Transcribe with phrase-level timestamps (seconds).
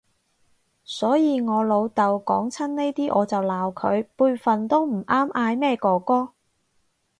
[0.83, 6.33] 所以我老豆講親呢啲我就鬧佢，輩份都唔啱嗌咩哥哥